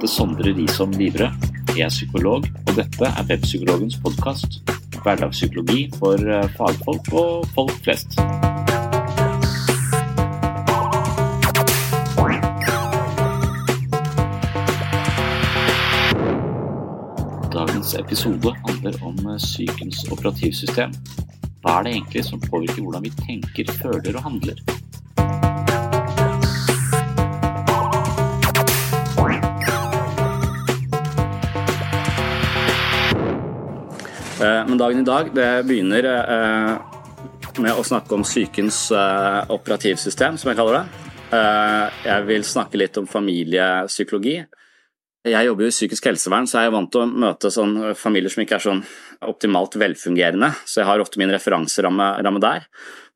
[0.00, 1.26] Heter Sondre Risholm Livre.
[1.76, 4.62] Jeg er psykolog, og dette er Webpsykologens podkast.
[5.02, 8.16] Hverdagspsykologi for eh, fagfolk og folk flest.
[17.52, 20.96] Dagens episode handler om eh, psykens operativsystem.
[21.60, 24.64] Hva er det egentlig som påvirker hvordan vi tenker, føler og handler?
[34.40, 36.70] Men dagen i dag det begynner eh,
[37.60, 41.10] med å snakke om psykens eh, operativsystem, som jeg kaller det.
[41.36, 44.38] Eh, Jeg vil snakke litt om familiepsykologi.
[45.28, 48.32] Jeg jobber jo i psykisk helsevern, så jeg er vant til å møte sånn familier
[48.32, 48.80] som ikke er sånn
[49.28, 52.64] optimalt velfungerende, så jeg har ofte min referanseramme ramme der.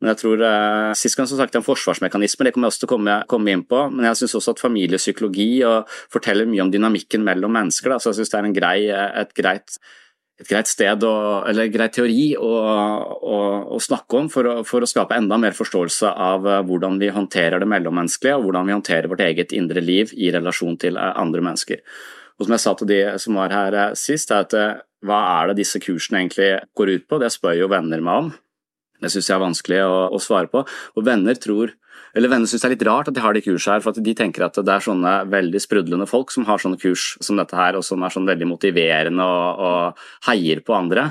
[0.03, 2.85] Men jeg tror eh, Sist gang så snakket jeg om forsvarsmekanismer, det kommer jeg også
[2.85, 3.87] til å komme, komme inn på.
[3.95, 7.95] Men jeg syns også at familiepsykologi og forteller mye om dynamikken mellom mennesker.
[7.95, 8.03] Da.
[8.03, 9.79] Så jeg syns det er grei, et greit
[10.41, 12.49] et greit sted, å, eller greit teori å,
[13.15, 13.37] å,
[13.77, 17.13] å snakke om for å, for å, skape enda mer forståelse av eh, hvordan vi
[17.15, 21.13] håndterer det mellommenneskelige, og hvordan vi håndterer vårt eget indre liv i relasjon til eh,
[21.21, 21.85] andre mennesker.
[22.35, 25.53] Og Som jeg sa til de som var her eh, sist, er at hva er
[25.53, 27.21] det disse kursene egentlig går ut på?
[27.23, 28.35] Det spør jo venner meg om.
[29.05, 30.65] Det syns jeg er vanskelig å, å svare på.
[30.97, 31.77] Og venner tror
[32.15, 34.05] eller Venner syns det er litt rart at de har de kursene her, for at
[34.07, 37.59] de tenker at det er sånne veldig sprudlende folk som har sånne kurs som dette
[37.59, 41.11] her, og som er sånn veldig motiverende og, og heier på andre.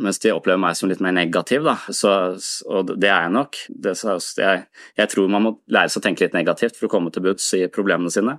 [0.00, 1.74] Mens de opplever meg som litt mer negativ, da.
[1.92, 2.10] Så,
[2.70, 3.58] og det er jeg nok.
[3.68, 3.96] Det,
[4.38, 7.24] jeg, jeg, tror man må lære seg å tenke litt negativt for å komme til
[7.26, 8.38] bunns i problemene sine.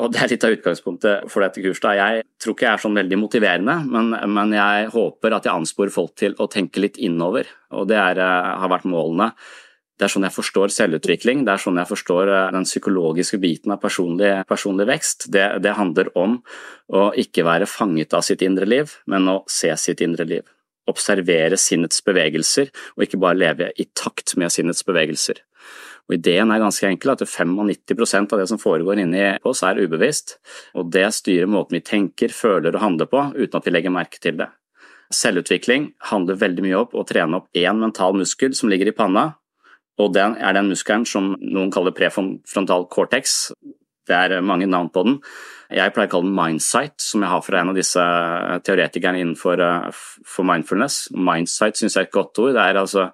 [0.00, 1.88] Og Det er litt av utgangspunktet for dette kurset.
[1.96, 5.92] Jeg tror ikke jeg er sånn veldig motiverende, men, men jeg håper at jeg ansporer
[5.92, 7.50] folk til å tenke litt innover.
[7.74, 9.32] Og det er, eh, har vært målene
[10.00, 13.74] det er sånn jeg forstår selvutvikling, det er sånn jeg forstår eh, den psykologiske biten
[13.74, 15.26] av personlig, personlig vekst.
[15.28, 16.38] Det, det, handler om
[16.96, 20.46] å ikke være fanget av sitt indre liv, men å se sitt indre liv.
[20.88, 25.42] Observere sinnets bevegelser, og ikke bare leve i takt med sinnets bevegelser.
[26.08, 30.38] Og Ideen er ganske enkel, at 95% av det som foregår inni oss er ubevisst,
[30.80, 34.22] og det styrer måten vi tenker, føler og handler på, uten at vi legger merke
[34.24, 34.48] til det.
[35.12, 39.32] Selvutvikling handler veldig mye om å trene opp én mental muskel som ligger i panna,
[40.00, 43.50] og den er den muskelen som noen kaller prefrontal cortex.
[44.08, 45.18] Det er mange navn på den.
[45.70, 48.06] Jeg pleier å kalle den mindsight, som jeg har fra en av disse
[48.66, 49.62] teoretikerne innenfor
[49.94, 51.04] for mindfulness.
[51.14, 52.56] Mindsight syns jeg er et godt ord.
[52.56, 53.10] Det er altså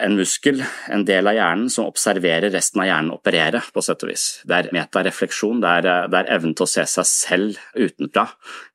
[0.00, 4.12] en muskel, en del av hjernen, som observerer resten av hjernen operere, på sett og
[4.12, 4.24] vis.
[4.48, 8.24] Det er metarefleksjon, det er, det er evnen til å se seg selv utenfra,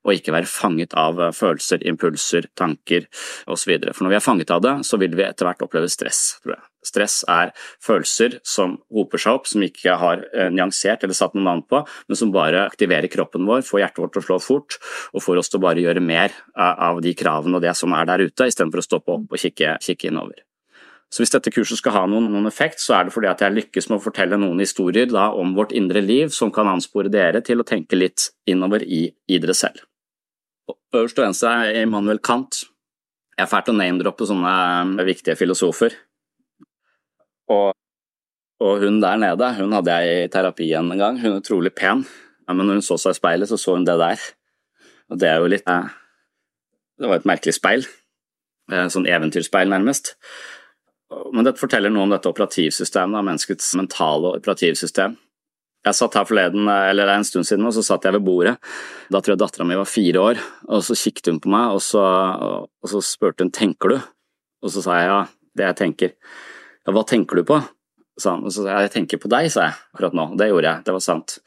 [0.06, 3.08] og ikke være fanget av følelser, impulser, tanker
[3.50, 3.74] osv.
[3.90, 6.58] For når vi er fanget av det, så vil vi etter hvert oppleve stress, tror
[6.58, 6.64] jeg.
[6.88, 7.50] Stress er
[7.82, 11.82] følelser som hoper seg opp, som ikke har eh, nyansert eller satt noe navn på,
[12.06, 14.78] men som bare aktiverer kroppen vår, får hjertet vårt til å slå fort
[15.10, 18.08] og får oss til å bare gjøre mer av de kravene og det som er
[18.08, 20.47] der ute, istedenfor å stoppe opp og kikke, kikke innover.
[21.08, 23.54] Så hvis dette kurset skal ha noen, noen, effekt, så er det fordi at jeg
[23.54, 27.40] lykkes med å fortelle noen historier da, om vårt indre liv som kan anspore dere
[27.44, 29.86] til å tenke litt innover i, i dere selv.
[30.92, 32.60] Øverst og venstre er Immanuel Kant.
[33.38, 34.52] Jeg er fælt å name-droppe sånne
[34.98, 35.96] eh, viktige filosofer.
[37.48, 37.72] Og,
[38.60, 41.20] og, hun der nede hun hadde jeg i terapi en gang.
[41.22, 42.04] Hun er utrolig pen,
[42.50, 44.28] men når hun så seg i speilet, så så hun det der.
[45.08, 45.88] Og det er jo litt eh,
[46.98, 47.88] Det var et merkelig speil.
[48.68, 50.16] Eh, sånn eventyrspeil, nærmest.
[51.08, 55.16] Men dette forteller noe om dette operativsystemet, menneskets mentale operativsystem.
[55.86, 58.56] Jeg satt her forleden, eller en stund siden, og så satt jeg ved bordet.
[59.08, 61.80] Da tror jeg dattera mi var fire år, og så kikket hun på meg, og
[61.84, 62.02] så,
[62.66, 63.98] og så spurte hun tenker du?
[64.64, 65.18] Og så sa jeg ja,
[65.56, 66.14] det jeg tenker.
[66.84, 67.62] Ja, hva tenker du på?
[68.20, 68.44] sa han.
[68.44, 70.26] Og så sa jeg jeg tenker på deg, sa jeg akkurat nå.
[70.38, 71.38] Det gjorde jeg, det var sant.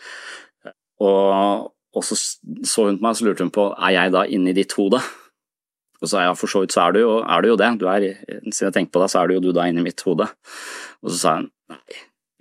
[1.02, 4.26] Og, og så så hun på meg, og så lurte hun på er jeg da
[4.30, 5.02] inni ditt hode?
[6.02, 7.70] Og så sa jeg for så vidt så er du jo, er du jo det,
[7.78, 10.02] du er, siden jeg tenker på deg, så er du jo du da inni mitt
[10.08, 10.26] hode.
[11.06, 11.82] Og så sa hun nei,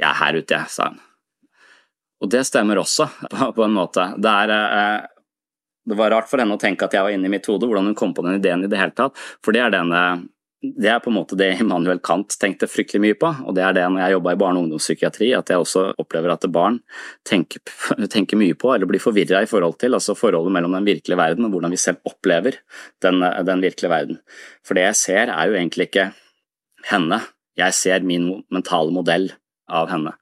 [0.01, 1.01] jeg er her ute, jeg, sa hun.
[2.21, 3.07] Og det stemmer også,
[3.57, 4.07] på, en måte.
[4.17, 7.49] Det, er, eh, det var rart for henne å tenke at jeg var inni mitt
[7.49, 10.03] hode, hvordan hun kom på den ideen i det hele tatt, for det er denne
[10.61, 13.77] det er på en måte det Immanuel Kant tenkte fryktelig mye på, og det er
[13.79, 16.77] det når jeg jobba i barne- og ungdomspsykiatri, at jeg også opplever at barn
[17.25, 17.62] tenker,
[18.15, 21.49] tenker mye på, eller blir forvirra i forhold til, altså forholdet mellom den virkelige verden
[21.49, 22.61] og hvordan vi selv opplever
[23.01, 24.21] den, den virkelige verden.
[24.61, 26.11] For det jeg ser, er jo egentlig ikke
[26.91, 27.23] henne,
[27.57, 29.31] jeg ser min mentale modell
[29.65, 30.12] av henne.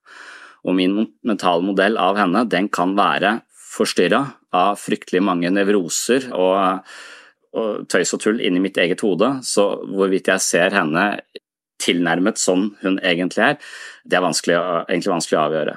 [0.63, 4.23] Og min mentale modell av henne, den kan være forstyrra
[4.55, 6.87] av fryktelig mange nevroser og
[7.89, 11.11] tøys og tull inni mitt eget hode, så hvorvidt jeg ser henne
[11.83, 13.61] tilnærmet sånn hun egentlig er,
[14.05, 14.57] det er vanskelig,
[14.89, 15.77] egentlig vanskelig å avgjøre.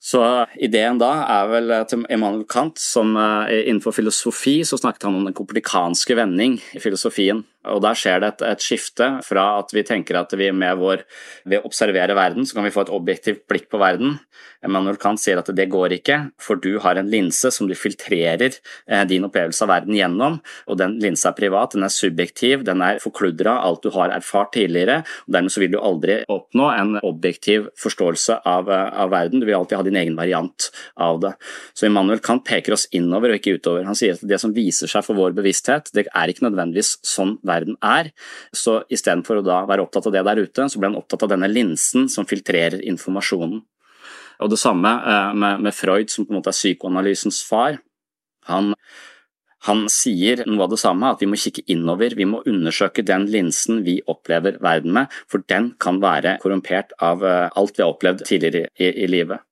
[0.00, 0.20] Så
[0.56, 5.26] ideen da er vel til Emanuel Kant, som eh, innenfor filosofi så snakket han om
[5.28, 7.42] den komplikanske vending i filosofien.
[7.68, 11.04] Og der skjer det et, et, skifte fra at vi tenker at vi med vår,
[11.44, 14.16] ved å observere verden, så kan vi få et objektivt blikk på verden.
[14.64, 18.52] Emanuel Kant sier at det går ikke, for du har en linse som du filtrerer
[18.52, 22.84] eh, din opplevelse av verden gjennom, og den linsa er privat, den er subjektiv, den
[22.84, 26.98] er forkludra, alt du har erfart tidligere, og dermed så vil du aldri oppnå en
[27.00, 31.32] objektiv forståelse av, eh, av verden, du vil alltid ha din egen variant av det.
[31.72, 33.88] Så Emanuel Kant peker oss innover og ikke utover.
[33.88, 37.38] Han sier at det som viser seg for vår bevissthet, det er ikke nødvendigvis sånn
[37.50, 38.12] verden er.
[38.54, 41.34] Så istedenfor å da være opptatt av det der ute, så ble han opptatt av
[41.34, 43.60] denne linsen som filtrerer informasjonen.
[44.40, 47.76] Og det samme eh, med, Freud, som på en måte er psykoanalysens far.
[48.48, 48.72] Han,
[49.68, 53.28] han sier noe av det samme, at vi må kikke innover, vi må undersøke den
[53.32, 57.92] linsen vi opplever verden med, for den kan være korrumpert av eh, alt vi har
[57.92, 59.44] opplevd tidligere i, i livet.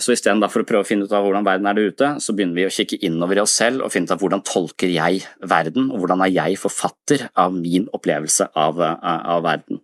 [0.00, 2.56] Så istedenfor å prøve å finne ut av hvordan verden er der ute, så begynner
[2.56, 5.90] vi å kikke innover i oss selv og finne ut av hvordan tolker jeg verden,
[5.92, 9.82] og hvordan er jeg forfatter av min opplevelse av, av verden.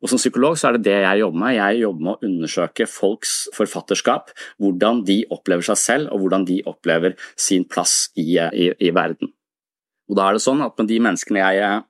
[0.00, 1.56] Og Som psykolog så er det det jeg jobber med.
[1.58, 6.62] Jeg jobber med å undersøke folks forfatterskap, hvordan de opplever seg selv og hvordan de
[6.70, 9.34] opplever sin plass i, i, i verden.
[10.10, 11.84] Og Da er det sånn at med de menneskene jeg,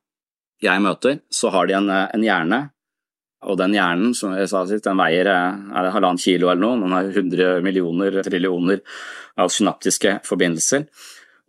[0.67, 2.64] jeg møter, så har de en, en hjerne
[3.41, 6.61] og den hjernen som jeg sa sist, den veier eh, er det halvannen kilo eller
[6.61, 6.81] noe.
[6.83, 8.83] Den har 100 millioner, trillioner
[9.41, 10.85] av synaptiske forbindelser.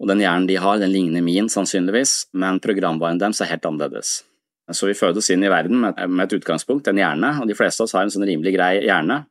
[0.02, 4.22] Og den hjernen de har, den ligner min sannsynligvis, men programvaren deres er helt annerledes.
[4.72, 7.90] Så vi fødes inn i verden med, et utgangspunkt, en hjerne, og de fleste av
[7.90, 9.26] oss har en sånn rimelig grei hjerne.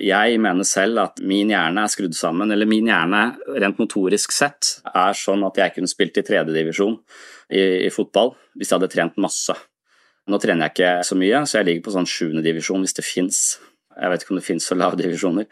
[0.00, 3.22] Jeg mener selv at min hjerne er skrudd sammen, eller min hjerne
[3.60, 6.98] rent motorisk sett er sånn at jeg kunne spilt i tredjedivisjon
[7.52, 9.56] i, i fotball hvis jeg hadde trent masse.
[10.26, 13.40] Nå trener jeg ikke så mye, så jeg ligger på sånn sjuendedivisjon hvis det fins.
[13.96, 15.46] Jeg vet ikke om det fins så lave divisjoner.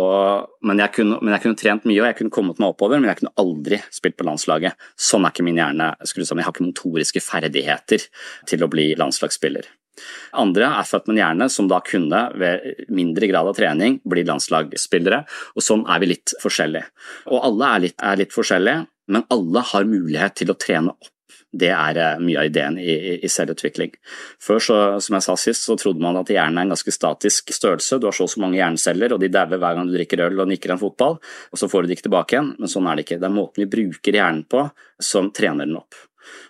[0.00, 3.02] Og, men, jeg kunne, men, jeg kunne, trent mye og jeg kunne kommet meg oppover,
[3.02, 4.78] men jeg kunne aldri spilt på landslaget.
[4.96, 6.40] Sånn er ikke min hjerne skrudd sammen.
[6.40, 8.06] Jeg har ikke motoriske ferdigheter
[8.48, 9.68] til å bli landslagsspiller.
[10.40, 14.24] Andre er født med en hjerne som da kunne, ved mindre grad av trening, bli
[14.24, 15.20] landslagsspillere,
[15.52, 16.88] og sånn er vi litt forskjellige.
[17.28, 21.12] Og alle er litt, er litt forskjellige, men alle har mulighet til å trene opp
[21.52, 23.92] det er eh, mye av ideen i, i selvutvikling.
[24.40, 27.52] Før, så, som jeg sa sist, så trodde man at hjernen er en ganske statisk
[27.52, 28.00] størrelse.
[28.00, 30.40] Du har så og så mange hjerneceller, og de dauer hver gang du drikker øl
[30.44, 32.54] og nikker en fotball, og så får du de ikke tilbake igjen.
[32.62, 33.20] Men sånn er det ikke.
[33.20, 34.64] Det er måten vi bruker hjernen på
[35.02, 35.98] som trener den opp.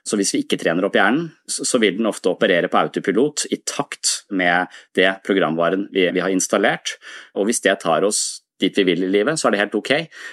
[0.05, 3.63] Så hvis vi ikke trener opp hjernen, så vil den ofte operere på autopilot i
[3.67, 6.99] takt med det programvaren vi, vi har installert.
[7.39, 9.93] Og hvis det tar oss dit vi vil i livet, så er det helt ok.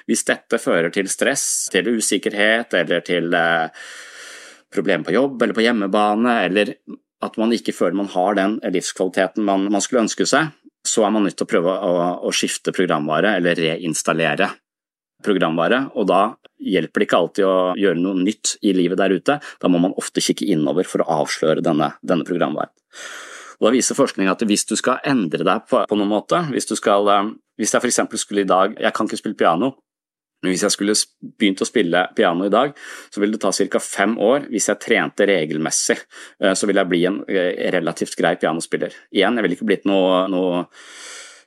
[0.09, 3.87] Hvis dette fører til stress, til usikkerhet eller til eh,
[4.73, 6.73] problemer på jobb eller på hjemmebane, eller
[7.25, 10.53] at man ikke føler man har den livskvaliteten man, man skulle ønske seg,
[10.87, 14.53] så er man nødt til å prøve å, å skifte programvare eller reinstallere
[15.23, 16.21] programvare, og da
[16.59, 19.39] hjelper det ikke alltid å gjøre noe nytt i livet der ute.
[19.59, 22.71] Da må man ofte kikke innover for å avsløre denne, denne programvaren.
[23.59, 26.69] Og Da viser forskning at hvis du skal endre deg på, på noen måte, hvis,
[26.79, 27.99] skal, eh, hvis jeg f.eks.
[28.21, 29.73] skulle i dag Jeg kan ikke spille piano,
[30.45, 30.95] hvis jeg skulle
[31.39, 32.71] begynt å spille piano i dag,
[33.11, 33.81] så ville det ta ca.
[33.83, 35.99] fem år hvis jeg trente regelmessig.
[36.39, 37.21] Eh, så ville jeg bli en
[37.75, 38.95] relativt grei pianospiller.
[39.11, 40.67] Igjen, jeg ville ikke blitt noe, noe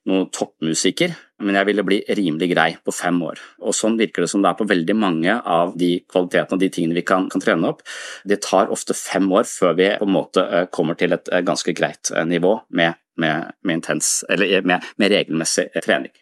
[0.09, 1.13] noen toppmusiker,
[1.47, 3.39] men jeg ville bli rimelig grei på fem år.
[3.63, 6.71] Og Sånn virker det som det er på veldig mange av de kvalitetene og de
[6.75, 7.85] tingene vi kan, kan trene opp.
[8.27, 11.45] Det tar ofte fem år før vi på en måte eh, kommer til et eh,
[11.47, 16.15] ganske greit eh, nivå med, med, med, intens, med regelmessig trening.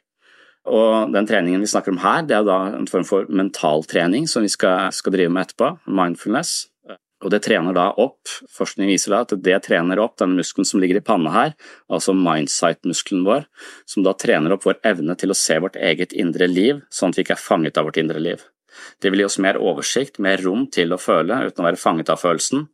[0.68, 4.44] Og den treningen vi snakker om her, det er da en form for mentaltrening som
[4.44, 6.66] vi skal, skal drive med etterpå, mindfulness.
[7.20, 10.80] Og det trener da opp, forskning viser da at det trener opp den muskelen som
[10.80, 11.50] ligger i panna her,
[11.92, 13.44] altså mindsight-muskelen vår,
[13.88, 17.20] som da trener opp vår evne til å se vårt eget indre liv, sånn at
[17.20, 18.46] vi ikke er fanget av vårt indre liv.
[19.02, 22.12] Det vil gi oss mer oversikt, mer rom til å føle uten å være fanget
[22.12, 22.64] av følelsen,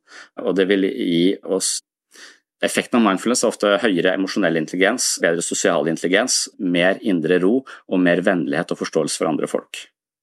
[0.45, 1.81] og det vil gi oss
[2.65, 8.01] Effekten av mindfulness er ofte høyere emosjonell intelligens, bedre sosial intelligens, mer indre ro og
[8.01, 9.83] mer vennlighet og forståelse for andre folk.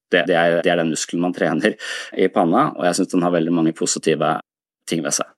[0.09, 1.75] Det, det, er, det, er, den muskelen man trener
[2.17, 4.35] i panna, og jeg syns den har veldig mange positive
[4.89, 5.29] ting ved seg.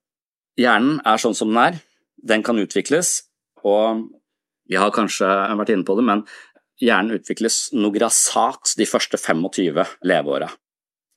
[0.59, 1.79] Hjernen er sånn som den er.
[2.15, 3.25] Den kan utvikles,
[3.63, 4.07] og
[4.71, 5.27] vi har kanskje
[5.59, 6.23] vært inne på det, men
[6.81, 10.47] hjernen utvikles noe grassat de første 25 leveåra.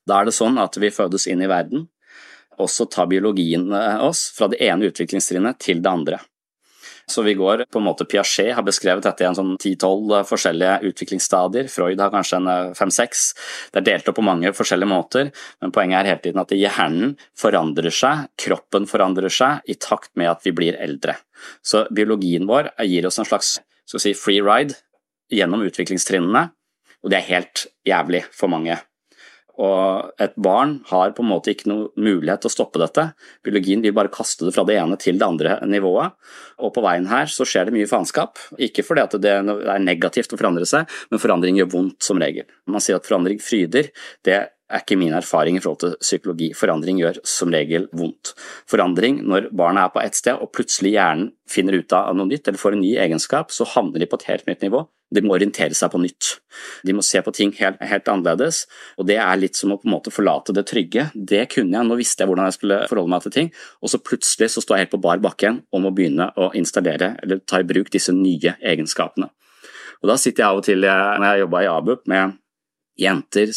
[0.09, 1.87] Da er det sånn at vi fødes inn i verden,
[2.59, 3.71] og så tar biologien
[4.03, 6.21] oss fra det ene utviklingstrinnet til det andre.
[7.11, 10.91] Så vi går på en måte Piaget har beskrevet dette i en sånn 10-12 forskjellige
[10.91, 11.71] utviklingsstadier.
[11.73, 13.01] Freud har kanskje en 5-6.
[13.01, 15.31] Eh, det er delt opp på mange forskjellige måter,
[15.65, 20.35] men poenget er hele tiden at hjernen forandrer seg, kroppen forandrer seg i takt med
[20.35, 21.17] at vi blir eldre.
[21.65, 23.57] Så biologien vår gir oss en slags
[23.89, 24.77] si, free ride
[25.33, 26.45] gjennom utviklingstrinnene,
[27.01, 28.77] og det er helt jævlig for mange.
[29.59, 33.09] Og et barn har på en måte ikke noe mulighet til å stoppe dette.
[33.47, 36.15] Biologien vil bare kaste det fra det ene til det andre nivået.
[36.63, 38.39] Og på veien her så skjer det mye faenskap.
[38.63, 42.47] Ikke fordi at det er negativt å forandre seg, men forandring gjør vondt som regel.
[42.71, 43.91] Man sier at forandring fryder.
[44.27, 44.39] Det
[44.69, 46.51] er ikke min erfaring i forhold til psykologi.
[46.57, 48.35] Forandring gjør som regel vondt.
[48.69, 52.49] Forandring, når barnet er på ett sted og plutselig hjernen finner ut av noe nytt
[52.49, 54.85] eller får en ny egenskap, så havner de på et helt nytt nivå.
[55.09, 56.35] De må orientere seg på nytt.
[56.85, 58.67] De må se på ting helt, helt, annerledes,
[59.01, 61.07] og det er litt som å på en måte forlate det trygge.
[61.15, 63.49] Det kunne jeg, nå visste jeg hvordan jeg skulle forholde meg til ting,
[63.81, 67.15] og så plutselig så står jeg helt på bar bakke om å begynne å installere
[67.23, 69.31] eller ta i bruk disse nye egenskapene.
[70.03, 72.37] Og Da sitter jeg av og til når jeg jobba i ABUP med
[72.99, 73.53] Jenter,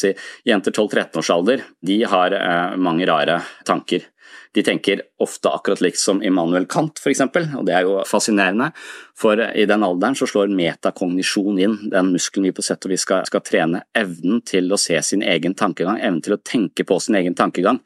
[0.46, 4.06] jenter 12-13 de har eh, mange rare tanker.
[4.54, 8.72] De tenker ofte akkurat likt som Immanuel Kant, f.eks., og det er jo fascinerende.
[9.18, 13.06] For i den alderen så slår metakognisjon inn, den muskelen vi på sett og vis
[13.08, 13.86] skal, skal trene.
[13.96, 17.80] Evnen til å se sin egen tankegang, evnen til å tenke på sin egen tankegang.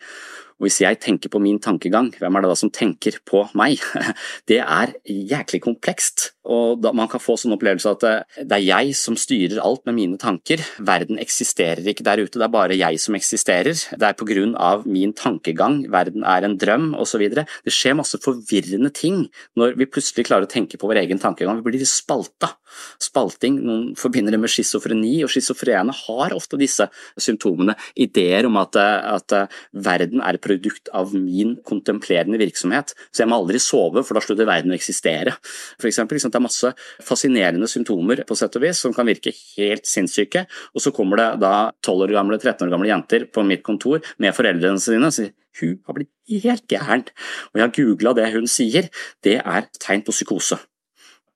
[0.55, 3.81] Og hvis jeg tenker på min tankegang, hvem er det da som tenker på meg?
[4.49, 8.65] Det er jæklig komplekst, og da man kan få sånn opplevelse at eh, det er
[8.65, 10.61] jeg som styrer alt med mine tanker.
[10.85, 13.73] Verden eksisterer ikke der ute, det er bare jeg som eksisterer.
[13.73, 17.25] Det er på grunn av min tankegang, verden er en drøm osv.
[17.35, 19.25] Det skjer masse forvirrende ting
[19.59, 21.61] når vi plutselig klarer å tenke på vår egen tankegang.
[21.61, 22.53] Vi blir spalta.
[23.01, 26.89] Spalting, noen forbinder det med schizofreni, og schizofrene har ofte disse
[27.21, 27.77] symptomene.
[27.95, 29.35] Ideer om at, at
[29.71, 32.91] verden er et produkt av min kontemplerende virksomhet.
[33.11, 35.37] Så jeg må aldri sove, for da slutter verden å eksistere.
[35.79, 36.73] For eksempel, det er masse
[37.07, 41.29] fascinerende symptomer på sett og vis som kan virke helt sinnssyke, og så kommer det
[41.45, 45.15] da 12 år gamle, 13 år gamle jenter på mitt kontor med foreldrene sine og
[45.15, 47.05] sier hun har blitt helt gæren,
[47.53, 48.89] og jeg har googla det hun sier,
[49.23, 50.57] det er tegn på psykose.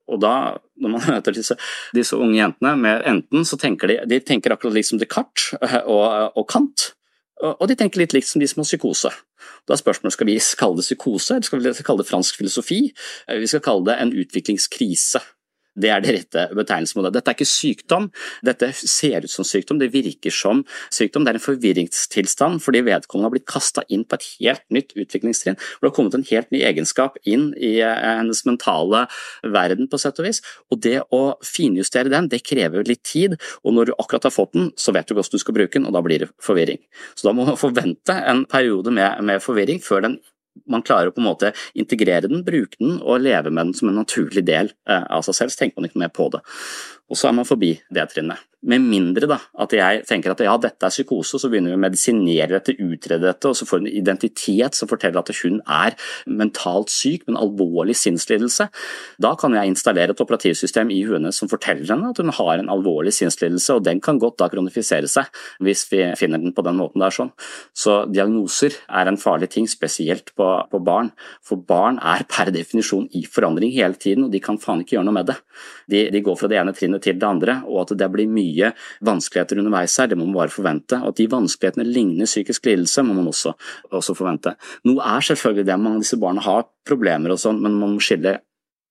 [0.10, 0.34] Og da,
[0.82, 1.56] når man møter disse,
[1.96, 5.54] disse unge jentene med enten, så tenker de, de tenker akkurat liksom Descartes
[5.94, 6.90] og, og Kant.
[7.40, 9.12] Og de tenker litt likt som de som har psykose.
[9.68, 12.80] Da er spørsmålet skal vi kalle det psykose, eller skal vi kalle det fransk filosofi?
[13.30, 15.22] Vi skal kalle det en utviklingskrise.
[15.80, 17.14] Det er det rette betegnelsen på det.
[17.18, 18.10] Dette er ikke sykdom,
[18.46, 21.26] dette ser ut som sykdom, det virker som sykdom.
[21.26, 25.60] Det er en forvirringstilstand fordi vedkommende har blitt kasta inn på et helt nytt utviklingstrinn.
[25.60, 29.06] Hvor det har kommet en helt ny egenskap inn i eh, hennes mentale
[29.44, 30.42] verden, på sett og vis.
[30.70, 34.56] Og det å finjustere den, det krever litt tid, og når du akkurat har fått
[34.58, 36.82] den, så vet du hvordan du skal bruke den, og da blir det forvirring.
[37.16, 40.20] Så da må du forvente en periode med, med forvirring før den
[40.70, 43.92] man klarer å på en måte integrere den, bruke den og leve med den som
[43.92, 46.44] en naturlig del eh, av seg selv, så tenker man ikke mer på det.
[47.10, 48.46] Og så er man forbi det trinnet.
[48.60, 51.80] Med mindre da, at jeg tenker at ja, dette er psykose, så begynner vi å
[51.80, 55.96] medisinere dette, utrede dette, og så får hun en identitet som forteller at hun er
[56.28, 58.68] mentalt syk med en alvorlig sinnslidelse.
[59.24, 62.72] Da kan jeg installere et operativsystem i huene som forteller henne at hun har en
[62.74, 65.32] alvorlig sinnslidelse, og den kan godt da kronifisere seg
[65.64, 67.16] hvis vi finner den på den måten der.
[67.16, 67.32] sånn.
[67.72, 71.14] Så diagnoser er en farlig ting, spesielt på, på barn.
[71.48, 75.08] For barn er per definisjon i forandring hele tiden, og de kan faen ikke gjøre
[75.08, 75.40] noe med det.
[75.88, 78.74] De, de går fra det ene trinnet til det andre, og at det blir mye
[79.06, 81.00] vanskeligheter underveis her, det må man bare forvente.
[81.02, 83.56] Og at de vanskelighetene ligner psykisk lidelse, må man også,
[83.96, 84.56] også forvente.
[84.90, 88.04] Noe er selvfølgelig det, mange av disse barna har problemer og sånn, men man må
[88.04, 88.40] skille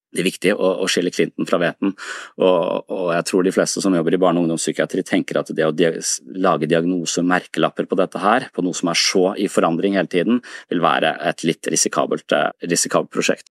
[0.08, 1.92] det er viktig å, skille klinten fra hveten,
[2.40, 5.66] og, og, jeg tror de fleste som jobber i barne- og ungdomspsykiatri tenker at det
[5.66, 5.74] å
[6.40, 10.08] lage diagnose og merkelapper på dette her, på noe som er så i forandring hele
[10.08, 10.40] tiden,
[10.72, 13.50] vil være et litt risikabelt, eh, risikabelt prosjekt.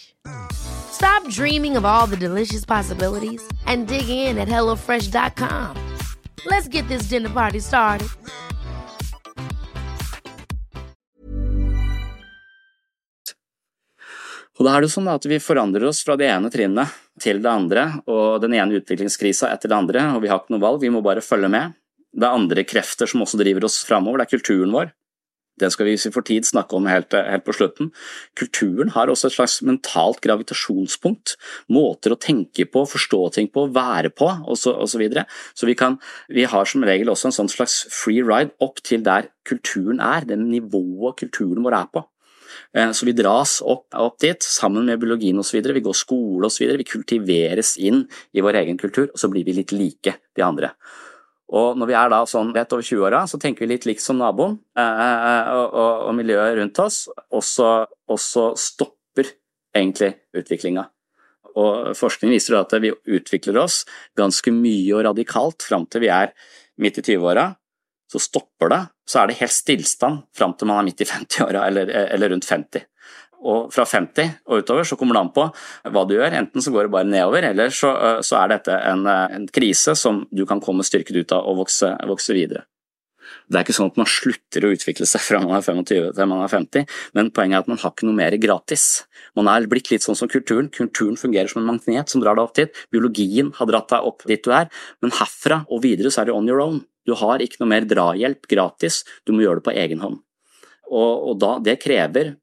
[0.91, 5.75] Stop dreaming of all the delicious possibilities and dig in at HelloFresh.com.
[6.45, 8.07] Let's get this dinner party started.
[14.59, 17.49] Og da er det sånn at Vi forandrer oss fra det ene trinnet til det
[17.49, 20.91] andre, og den ene utviklingskrisa etter det andre, og vi har ikke noe valg, vi
[20.93, 21.73] må bare følge med.
[22.13, 24.93] Det er andre krefter som også driver oss framover, det er kulturen vår.
[25.61, 27.91] Den skal vi hvis vi tid snakke om helt, helt, på slutten.
[28.39, 31.35] Kulturen har også et slags mentalt gravitasjonspunkt,
[31.73, 34.73] måter å tenke på, forstå ting på, være på osv.
[34.91, 35.25] Så, videre.
[35.55, 35.97] så vi, kan,
[36.29, 40.25] vi har som regel også en sånn slags free ride opp til der kulturen er,
[40.27, 42.05] det nivået kulturen vår er på.
[42.71, 45.59] Så vi dras opp, opp dit sammen med biologien osv.
[45.75, 46.67] Vi går skole osv.
[46.79, 50.71] Vi kultiveres inn i vår egen kultur, og så blir vi litt like de andre.
[51.51, 54.19] Og når vi er da sånn rett over 20-åra, så tenker vi litt likt som
[54.21, 59.33] naboen eh, og, og, og, miljøet rundt oss, og så stopper
[59.75, 60.85] egentlig utviklinga.
[61.59, 63.81] Og forskning viser at vi utvikler oss
[64.15, 66.31] ganske mye og radikalt fram til vi er
[66.79, 67.49] midt i 20-åra.
[68.11, 71.67] Så stopper det, så er det helt stillstand fram til man er midt i 50-åra
[71.67, 72.87] eller, eller rundt 50
[73.41, 75.47] og fra 50 og utover så kommer det an på
[75.93, 76.35] hva du gjør.
[76.37, 77.93] Enten så går det bare nedover, eller så,
[78.25, 81.89] så er dette en, en, krise som du kan komme styrket ut av og vokse,
[82.09, 82.65] vokse, videre.
[83.51, 86.29] Det er ikke sånn at man slutter å utvikle seg fra man er 25 til
[86.29, 86.85] man er 50,
[87.17, 88.85] men poenget er at man har ikke noe mer gratis.
[89.39, 90.69] Man er blitt litt sånn som kulturen.
[90.73, 92.81] Kulturen fungerer som en magnet som drar deg opp dit.
[92.93, 94.71] Biologien har dratt deg opp dit du er,
[95.03, 96.81] men herfra og videre så er det on your own.
[97.07, 100.21] Du har ikke noe mer drahjelp gratis, du må gjøre det på egen hånd.
[100.91, 102.35] Og, og da, det krever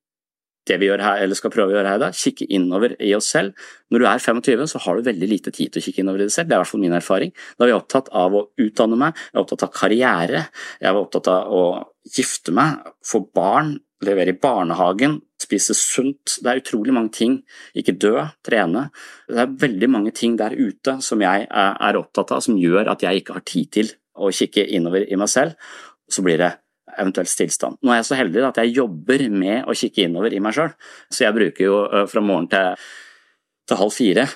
[0.68, 3.14] det vi gjør her, eller skal prøve å gjøre her i dag, kikke innover i
[3.16, 3.68] oss selv.
[3.92, 6.28] Når du er 25, så har du veldig lite tid til å kikke innover i
[6.28, 7.34] deg selv, det er i hvert fall min erfaring.
[7.56, 10.46] Da er vi opptatt av å utdanne meg, jeg er opptatt av karriere,
[10.78, 11.64] jeg er opptatt av å
[12.16, 16.38] gifte meg, få barn, levere i barnehagen, spise sunt.
[16.42, 17.38] Det er utrolig mange ting.
[17.78, 18.14] Ikke dø,
[18.46, 18.88] trene.
[19.28, 23.04] Det er veldig mange ting der ute som jeg er opptatt av, som gjør at
[23.06, 25.58] jeg ikke har tid til å kikke innover i meg selv.
[26.10, 26.52] Så blir det
[26.98, 27.78] eventuelt stillstand.
[27.82, 30.74] Nå er jeg så heldig at jeg jobber med å kikke innover i meg sjøl,
[31.08, 31.80] så jeg bruker jo
[32.10, 32.86] fra morgen til,
[33.68, 34.28] til halv fire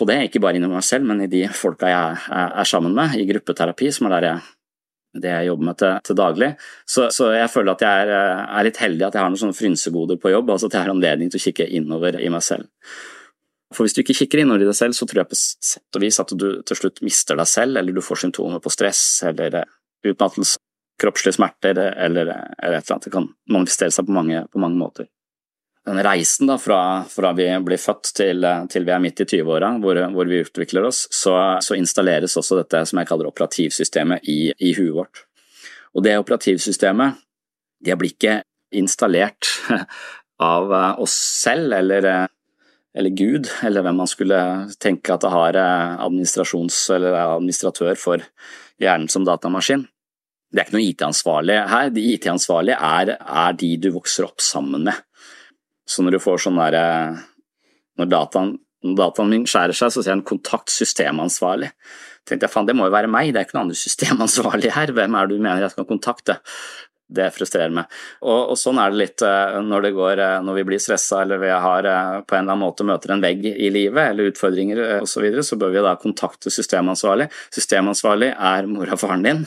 [0.00, 2.94] på det, ikke bare innover meg selv, men i de folka jeg er, er sammen
[2.96, 4.48] med, i gruppeterapi, som er der jeg
[5.18, 6.48] det jeg jobber med til, til daglig.
[6.86, 8.12] Så, så, jeg føler at jeg er,
[8.44, 10.92] er, litt heldig at jeg har noen sånne frynsegoder på jobb, altså at jeg har
[10.92, 12.68] anledning til å kikke innover i meg selv.
[13.74, 16.02] For hvis du ikke kikker innover i deg selv, så tror jeg på sett og
[16.02, 19.60] vis at du til slutt mister deg selv, eller du får symptomer på stress eller
[19.62, 19.76] eh,
[20.10, 20.58] utmattelse,
[21.00, 23.06] kroppslige smerter eller, eller et eller annet.
[23.06, 25.08] Det kan manifestere seg på mange, på mange måter.
[25.88, 29.72] Den reisen da, fra, fra vi blir født til, til vi er midt i 20-åra,
[29.80, 31.34] hvor, hvor, vi utvikler oss, så,
[31.64, 35.24] så, installeres også dette som jeg kaller operativsystemet i, i huet vårt.
[35.96, 37.16] Og det operativsystemet
[37.80, 38.40] det blir ikke
[38.76, 39.48] installert
[40.40, 42.26] av eh, oss selv eller, eh,
[42.94, 44.40] eller Gud, eller hvem man skulle
[44.82, 48.26] tenke at det har eh, administrasjons- eller administratør for
[48.80, 49.86] hjernen som datamaskin.
[50.50, 51.92] Det er ikke noe IT-ansvarlig her.
[51.94, 54.98] De IT-ansvarlige er, er, de du vokser opp sammen med.
[55.86, 56.84] Så når du får sånn derre
[57.98, 58.52] Når dataen,
[58.86, 61.68] når dataen min skjærer seg, så sier han kontakt systemansvarlig.
[62.24, 64.92] tenkte jeg faen, det må jo være meg, det er ikke noen andre systemansvarlige her.
[64.96, 66.38] Hvem er det du mener jeg skal kontakte?
[67.10, 67.90] Det frustrerer meg.
[68.22, 71.22] Og, og, sånn er det litt eh, når det går eh, når vi blir stressa
[71.24, 74.30] eller vi har eh, på en eller annen måte møter en vegg i livet eller
[74.30, 77.26] utfordringer osv., så, videre, så bør vi da kontakte systemansvarlig.
[77.52, 79.42] Systemansvarlig er mora og faren din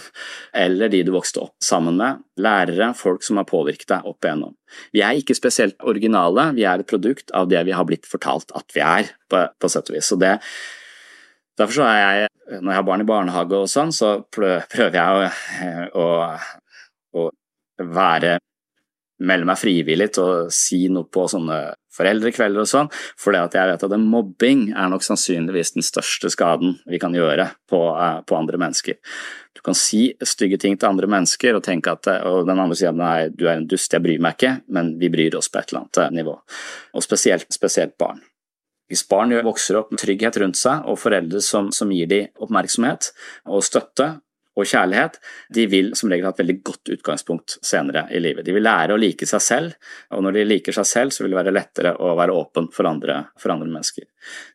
[0.53, 4.53] eller de du vokste opp sammen med, lærere, folk som har påvirket deg opp igjennom.
[4.93, 8.53] Vi er ikke spesielt originale, vi er et produkt av det vi har blitt fortalt
[8.57, 10.11] at vi er, på, på sett og vis.
[10.11, 10.37] Så det
[11.59, 12.29] Derfor så er jeg,
[12.63, 15.29] når jeg har barn i barnehage og sånn, så prøver jeg
[15.93, 16.05] å, å,
[17.21, 17.27] å
[17.81, 18.37] være
[19.23, 21.57] melde meg frivillig til å si noe på sånne
[21.93, 26.31] foreldrekvelder og sånn, for det at jeg vet at mobbing er nok sannsynligvis den største
[26.33, 28.97] skaden vi kan gjøre på, uh, på, andre mennesker.
[29.53, 32.95] Du kan si stygge ting til andre mennesker og tenke at og den andre sier
[32.97, 35.71] nei, du er en dust, jeg bryr meg ikke, men vi bryr oss på et
[35.71, 36.35] eller annet eh, nivå.
[36.97, 38.23] Og spesielt, spesielt barn.
[38.89, 43.13] Hvis barn vokser opp med trygghet rundt seg og foreldre som, som gir dem oppmerksomhet
[43.45, 44.15] og støtte,
[44.53, 45.19] og kjærlighet,
[45.53, 48.45] de vil som regel ha et veldig godt utgangspunkt senere i livet.
[48.45, 51.33] De vil lære å like seg selv, og når de liker seg selv, så vil
[51.33, 54.05] det være lettere å være åpen for andre, for andre mennesker.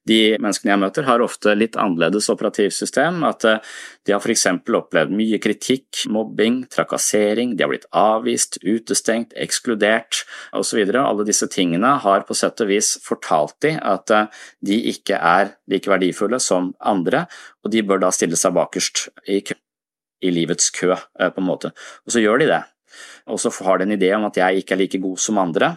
[0.08, 3.20] De menneskene jeg møter, har ofte litt annerledes operativsystem.
[3.28, 3.60] At eh,
[4.06, 4.46] de har f.eks.
[4.78, 10.22] opplevd mye kritikk, mobbing, trakassering, de har blitt avvist, utestengt, ekskludert
[10.56, 10.82] osv.
[11.02, 15.54] Alle disse tingene har på sett og vis fortalt de at eh, de ikke er
[15.70, 17.26] like verdifulle som andre,
[17.64, 19.64] og de bør da stille seg bakerst i køen
[20.22, 21.72] i livets kø, eh, på en måte.
[22.06, 22.62] Og så gjør de det.
[23.28, 25.76] Og så har de en idé om at jeg ikke er like god som andre,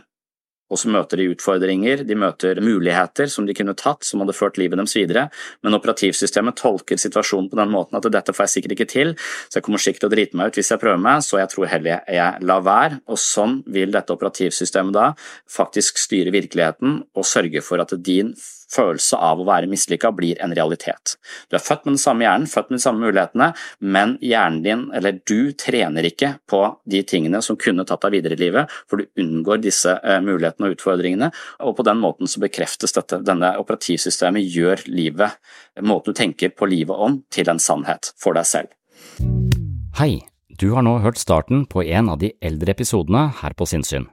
[0.72, 4.60] og så møter de utfordringer, de møter muligheter som de kunne tatt, som hadde ført
[4.62, 5.26] livet deres videre,
[5.66, 9.14] men operativsystemet tolker situasjonen på den måten at dette får jeg sikkert ikke til,
[9.50, 11.52] så jeg kommer sikkert til å drite meg ut hvis jeg prøver meg, så jeg
[11.52, 15.12] tror heller jeg lar være, og sånn vil dette operativsystemet da
[15.52, 18.32] faktisk styre virkeligheten og sørge for at din
[18.72, 21.16] følelse av å være mislykka blir en realitet.
[21.50, 24.86] Du er født med den samme hjernen, født med de samme mulighetene, men hjernen din,
[24.96, 29.02] eller du, trener ikke på de tingene som kunne tatt deg videre i livet, for
[29.02, 31.32] du unngår disse eh, mulighetene og utfordringene,
[31.66, 33.22] og på den måten så bekreftes dette.
[33.28, 35.38] Denne operativsystemet gjør livet,
[35.82, 38.74] måten du tenker på livet om, til en sannhet for deg selv.
[40.00, 40.24] Hei,
[40.62, 44.08] du har nå hørt starten på en av de eldre episodene her på Sinnsyn.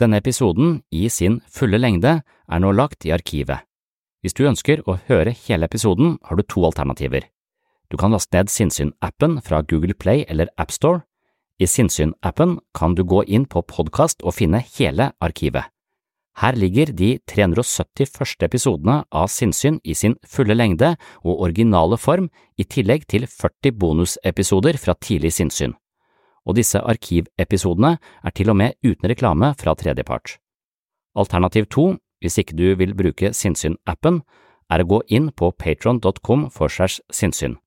[0.00, 3.66] Denne episoden, i sin fulle lengde, er nå lagt i arkivet.
[4.20, 7.24] Hvis du ønsker å høre hele episoden, har du to alternativer.
[7.90, 11.02] Du kan laste ned Sinnsyn-appen fra Google Play eller AppStore.
[11.60, 15.72] I Sinnsyn-appen kan du gå inn på podkast og finne hele arkivet.
[16.40, 22.30] Her ligger de 370 første episodene av Sinnsyn i sin fulle lengde og originale form,
[22.56, 25.74] i tillegg til 40 bonusepisoder fra tidlig sinnssyn.
[26.46, 30.38] Og disse arkivepisodene er til og med uten reklame fra tredjepart.
[31.16, 34.22] Alternativ to hvis ikke du vil bruke Sinnsyn-appen,
[34.70, 37.58] er å gå inn på patron.com for segs sinnssyn.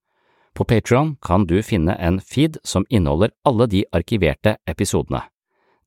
[0.54, 5.24] På Patron kan du finne en feed som inneholder alle de arkiverte episodene.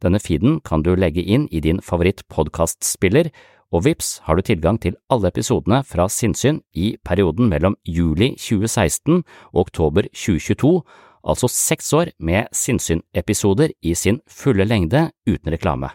[0.02, 3.30] Denne feeden kan du legge inn i din favoritt-podkastspiller,
[3.74, 9.22] og vips har du tilgang til alle episodene fra Sinnsyn i perioden mellom juli 2016
[9.52, 10.82] og oktober 2022,
[11.26, 15.94] altså seks år med Sinnsyn-episoder i sin fulle lengde uten reklame.